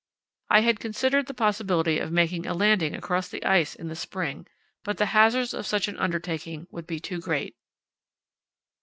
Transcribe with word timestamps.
I 0.49 0.61
had 0.61 0.79
considered 0.79 1.27
the 1.27 1.35
possibility 1.35 1.99
of 1.99 2.11
making 2.11 2.47
a 2.47 2.55
landing 2.55 2.95
across 2.95 3.29
the 3.29 3.45
ice 3.45 3.75
in 3.75 3.87
the 3.87 3.95
spring, 3.95 4.47
but 4.83 4.97
the 4.97 5.05
hazards 5.13 5.53
of 5.53 5.67
such 5.67 5.87
an 5.87 5.99
undertaking 5.99 6.65
would 6.71 6.87
be 6.87 6.99
too 6.99 7.19
great. 7.19 7.55